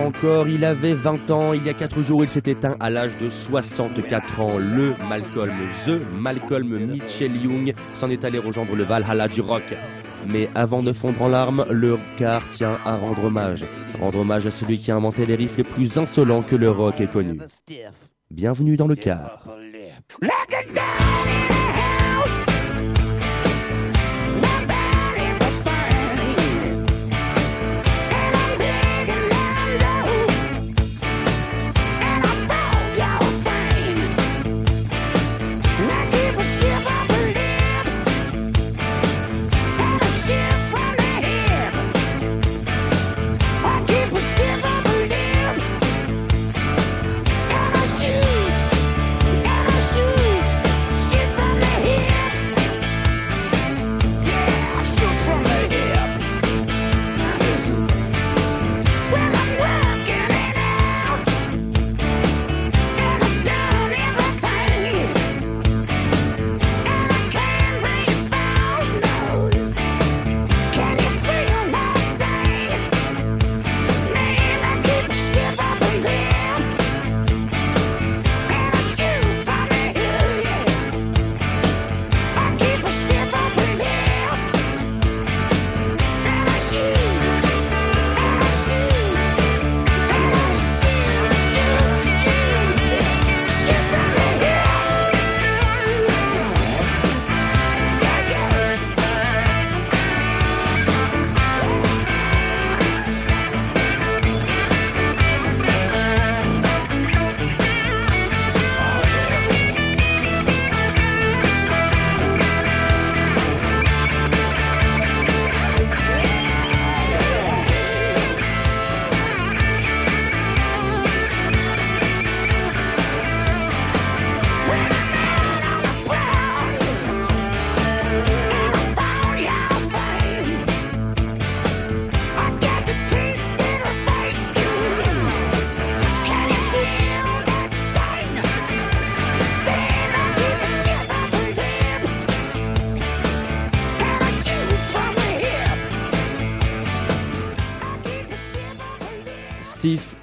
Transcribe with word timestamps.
encore, 0.00 0.48
il 0.48 0.64
avait 0.64 0.94
20 0.94 1.30
ans, 1.30 1.52
il 1.52 1.64
y 1.64 1.68
a 1.68 1.74
4 1.74 2.02
jours 2.02 2.24
il 2.24 2.30
s'est 2.30 2.42
éteint 2.46 2.76
à 2.80 2.90
l'âge 2.90 3.16
de 3.18 3.30
64 3.30 4.40
ans. 4.40 4.58
Le 4.58 4.94
Malcolm, 5.08 5.52
The 5.84 6.00
Malcolm 6.14 6.78
Mitchell 6.86 7.36
Young 7.36 7.74
s'en 7.94 8.08
est 8.10 8.24
allé 8.24 8.38
rejoindre 8.38 8.74
le 8.74 8.84
Valhalla 8.84 9.28
du 9.28 9.40
rock. 9.40 9.74
Mais 10.26 10.48
avant 10.54 10.82
de 10.82 10.92
fondre 10.92 11.22
en 11.22 11.28
larmes, 11.28 11.66
le 11.70 11.96
car 12.16 12.48
tient 12.50 12.78
à 12.84 12.96
rendre 12.96 13.24
hommage. 13.24 13.64
Rendre 14.00 14.20
hommage 14.20 14.46
à 14.46 14.50
celui 14.50 14.78
qui 14.78 14.92
a 14.92 14.96
inventé 14.96 15.26
les 15.26 15.34
riffs 15.34 15.56
les 15.56 15.64
plus 15.64 15.98
insolents 15.98 16.42
que 16.42 16.56
le 16.56 16.70
rock 16.70 17.00
ait 17.00 17.06
connus. 17.06 17.40
Bienvenue 18.30 18.76
dans 18.76 18.86
le 18.86 18.94
car. 18.94 19.44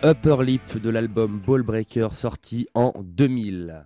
Upper 0.01 0.37
Lip 0.43 0.81
de 0.81 0.89
l'album 0.89 1.41
Ballbreaker 1.45 2.15
sorti 2.15 2.67
en 2.73 2.93
2000. 3.03 3.85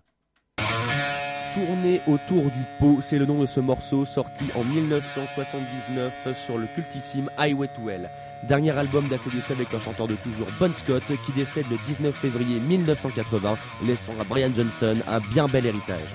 Tourner 1.56 2.02
autour 2.06 2.44
du 2.52 2.60
pot, 2.80 3.00
c'est 3.02 3.18
le 3.18 3.26
nom 3.26 3.42
de 3.42 3.48
ce 3.48 3.60
morceau 3.60 4.06
sorti 4.06 4.44
en 4.54 4.64
1979 4.64 6.36
sur 6.36 6.60
le 6.60 6.68
cultissime 6.76 7.32
Highway 7.40 7.68
to 7.76 7.90
Hell. 7.90 8.12
Dernier 8.48 8.78
album 8.78 9.08
d'ACDC 9.08 9.52
avec 9.52 9.74
un 9.74 9.80
chanteur 9.80 10.08
de 10.08 10.16
toujours 10.16 10.48
Bon 10.60 10.72
Scott 10.74 11.04
qui 11.26 11.32
décède 11.32 11.66
le 11.72 11.78
19 11.84 12.16
février 12.16 12.60
1980, 12.60 13.58
laissant 13.84 14.14
à 14.22 14.24
Brian 14.24 14.54
Johnson 14.54 14.98
un 15.08 15.20
bien 15.20 15.48
bel 15.48 15.66
héritage. 15.66 16.14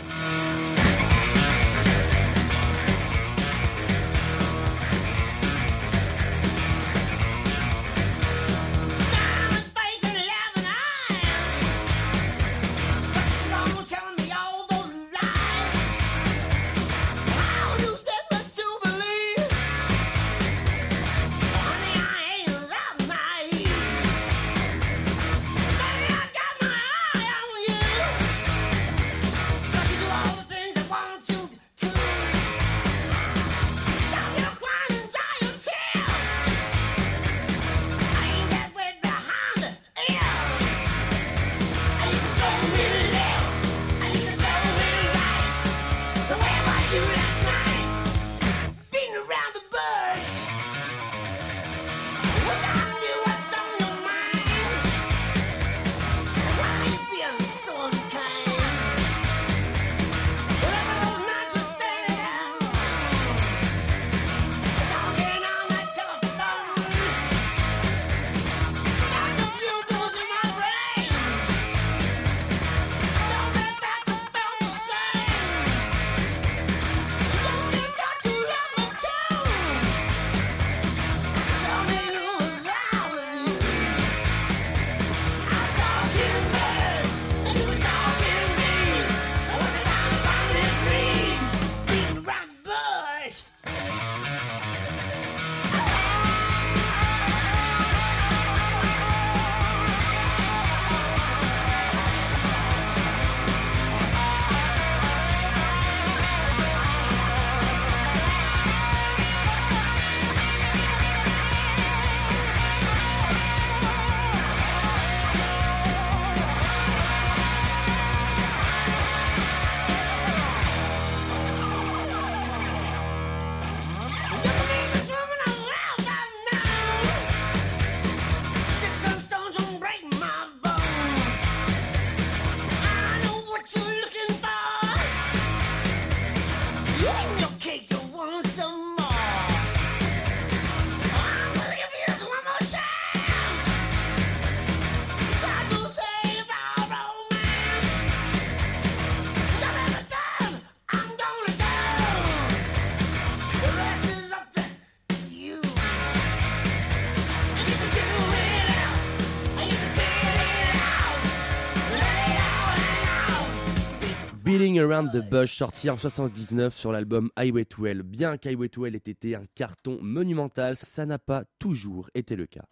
Beating 164.48 164.80
Around 164.80 165.10
the 165.12 165.28
Bush, 165.28 165.58
sorti 165.58 165.90
en 165.90 165.98
79 165.98 166.74
sur 166.74 166.90
l'album 166.90 167.28
Highway 167.36 167.66
to 167.66 167.84
Hell. 167.84 168.02
Bien 168.02 168.38
qu'Highway 168.38 168.70
to 168.70 168.86
Hell 168.86 168.94
ait 168.94 169.02
été 169.04 169.34
un 169.34 169.42
carton 169.54 169.98
monumental, 170.00 170.74
ça 170.74 171.04
n'a 171.04 171.18
pas 171.18 171.44
toujours 171.58 172.08
été 172.14 172.34
le 172.34 172.46
cas. 172.46 172.64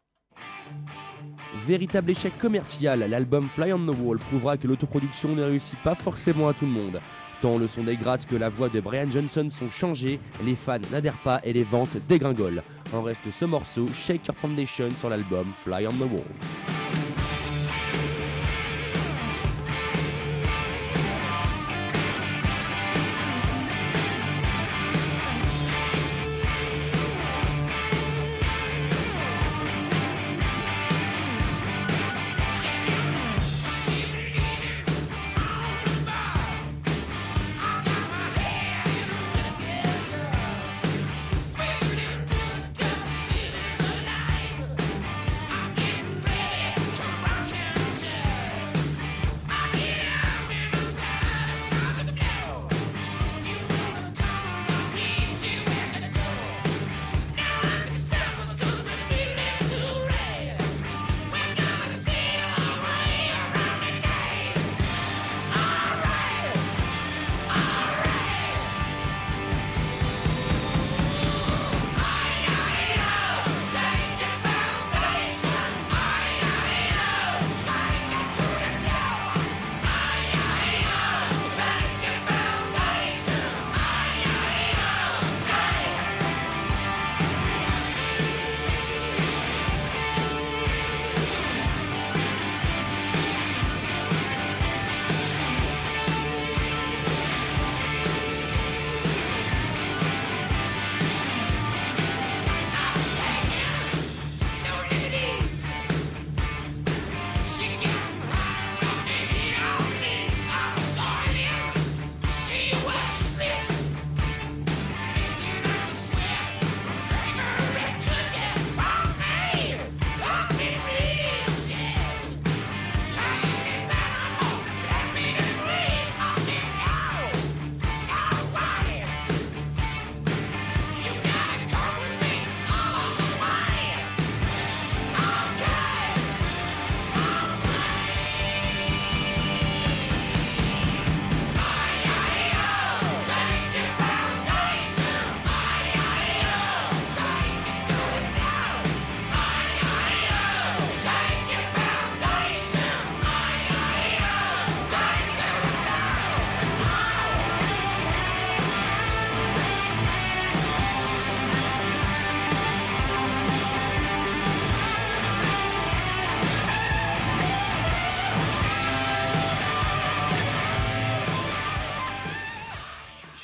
Véritable 1.67 2.13
échec 2.13 2.33
commercial, 2.39 3.01
l'album 3.01 3.47
Fly 3.51 3.75
on 3.75 3.85
the 3.85 3.95
Wall 4.01 4.17
prouvera 4.17 4.57
que 4.57 4.67
l'autoproduction 4.67 5.37
ne 5.37 5.43
réussit 5.43 5.79
pas 5.81 5.95
forcément 5.95 6.49
à 6.49 6.55
tout 6.55 6.65
le 6.65 6.73
monde. 6.73 6.99
Tant 7.43 7.59
le 7.59 7.69
son 7.69 7.85
dégrade 7.85 8.25
que 8.25 8.37
la 8.37 8.49
voix 8.49 8.71
de 8.71 8.81
Brian 8.81 9.11
Johnson 9.11 9.49
sont 9.51 9.69
changées, 9.69 10.19
les 10.47 10.55
fans 10.55 10.79
n'adhèrent 10.91 11.23
pas 11.23 11.43
et 11.45 11.53
les 11.53 11.65
ventes 11.65 11.99
dégringolent. 12.09 12.63
En 12.95 13.03
reste 13.03 13.31
ce 13.39 13.45
morceau, 13.45 13.87
Shake 13.89 14.27
Your 14.27 14.37
Foundation 14.39 14.89
sur 14.99 15.11
l'album 15.11 15.53
Fly 15.63 15.87
on 15.87 15.93
the 15.93 16.11
Wall. 16.11 16.86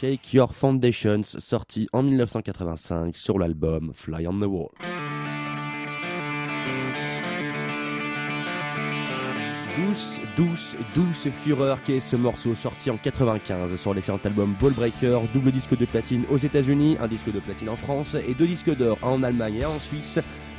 Shake 0.03 0.33
Your 0.33 0.53
Foundations, 0.53 1.23
sorti 1.39 1.89
en 1.93 2.03
1985 2.03 3.17
sur 3.17 3.39
l'album 3.39 3.93
Fly 3.95 4.27
on 4.27 4.41
the 4.41 4.47
Wall. 4.47 4.71
Douce, 9.77 10.21
douce, 10.37 10.77
douce 10.97 11.29
fureur 11.31 11.81
qu'est 11.85 12.01
ce 12.01 12.17
morceau 12.17 12.57
sorti 12.57 12.91
en 12.91 12.97
95 12.97 13.77
sur 13.77 13.95
l'excellent 13.95 14.19
album 14.25 14.57
Ballbreaker, 14.61 15.21
double 15.33 15.53
disque 15.53 15.79
de 15.79 15.85
platine 15.85 16.25
aux 16.33 16.37
États-Unis, 16.37 16.97
un 17.01 17.07
disque 17.07 17.33
de 17.33 17.39
platine 17.39 17.69
en 17.69 17.77
France 17.77 18.17
et 18.27 18.35
deux 18.35 18.49
disques 18.49 18.77
d'or 18.77 18.99
en 19.03 19.23
Allemagne 19.23 19.59
et 19.61 19.65
en 19.65 19.79
Suisse. 19.79 20.19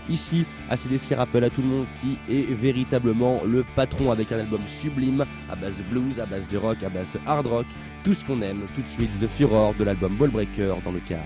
Ici, 0.10 0.46
ACDC 0.70 1.16
rappelle 1.16 1.46
à 1.46 1.50
tout 1.50 1.62
le 1.62 1.68
monde 1.68 1.86
qui 2.02 2.18
est 2.30 2.54
véritablement 2.54 3.42
le 3.46 3.64
patron 3.76 4.12
avec 4.12 4.32
un 4.32 4.40
album 4.40 4.60
sublime 4.68 5.26
à 5.50 5.56
base 5.56 5.78
de 5.78 5.84
blues, 5.84 6.20
à 6.20 6.26
base 6.26 6.48
de 6.50 6.58
rock, 6.58 6.84
à 6.84 6.90
base 6.90 7.10
de 7.14 7.20
hard 7.26 7.48
rock, 7.48 7.66
tout 8.04 8.14
ce 8.14 8.26
qu'on 8.26 8.42
aime, 8.42 8.62
tout 8.76 8.82
de 8.82 8.88
suite 8.88 9.10
The 9.20 9.28
Furor 9.28 9.74
de 9.76 9.86
l'album 9.86 10.16
Ballbreaker 10.18 10.78
dans 10.84 10.92
le 10.92 11.00
cas. 11.00 11.24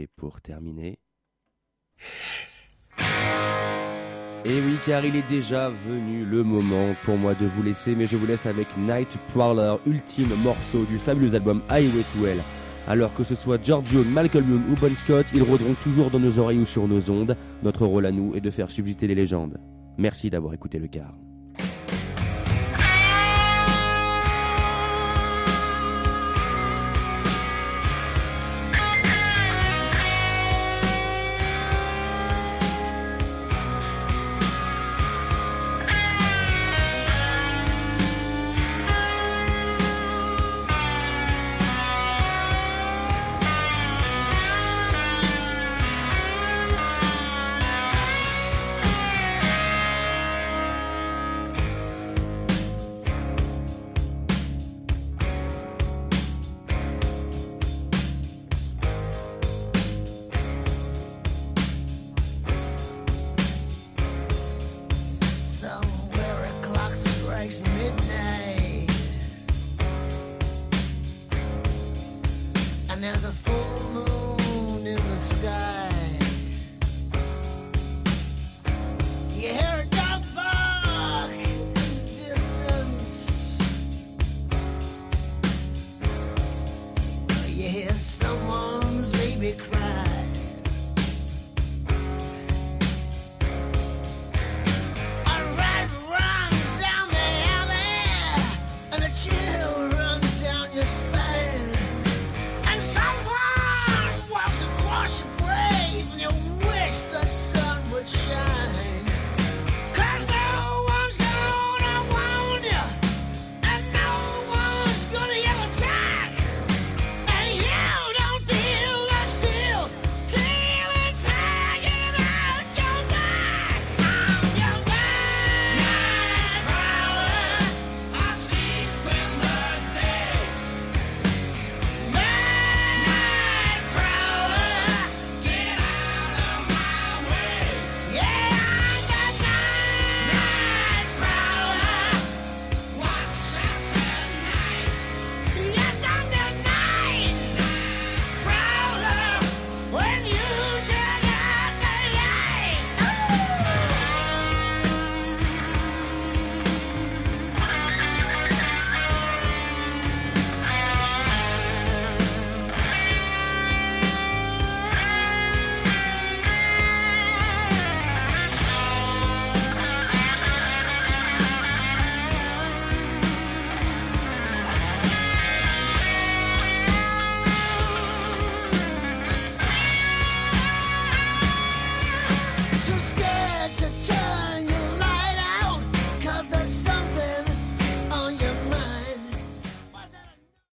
Et 0.00 0.06
pour 0.06 0.40
terminer... 0.40 0.98
Et 4.46 4.58
oui, 4.62 4.78
car 4.86 5.04
il 5.04 5.14
est 5.14 5.28
déjà 5.28 5.68
venu 5.68 6.24
le 6.24 6.42
moment 6.42 6.94
pour 7.04 7.18
moi 7.18 7.34
de 7.34 7.44
vous 7.44 7.62
laisser, 7.62 7.94
mais 7.94 8.06
je 8.06 8.16
vous 8.16 8.24
laisse 8.24 8.46
avec 8.46 8.66
Night 8.78 9.18
Prowler, 9.28 9.74
ultime 9.84 10.34
morceau 10.42 10.86
du 10.86 10.96
fabuleux 10.96 11.34
album 11.34 11.60
Highway 11.68 12.02
to 12.14 12.26
Hell. 12.26 12.40
Alors 12.88 13.12
que 13.12 13.24
ce 13.24 13.34
soit 13.34 13.62
George 13.62 13.90
Jones, 13.90 14.08
Malcolm 14.08 14.50
Young 14.50 14.70
ou 14.70 14.80
Bon 14.80 14.94
Scott, 14.94 15.26
ils 15.34 15.42
rôderont 15.42 15.74
toujours 15.84 16.10
dans 16.10 16.18
nos 16.18 16.38
oreilles 16.38 16.60
ou 16.60 16.64
sur 16.64 16.88
nos 16.88 17.10
ondes. 17.10 17.36
Notre 17.62 17.84
rôle 17.84 18.06
à 18.06 18.10
nous 18.10 18.34
est 18.34 18.40
de 18.40 18.50
faire 18.50 18.70
subsister 18.70 19.06
les 19.06 19.14
légendes. 19.14 19.60
Merci 19.98 20.30
d'avoir 20.30 20.54
écouté 20.54 20.78
le 20.78 20.88
quart. 20.88 21.14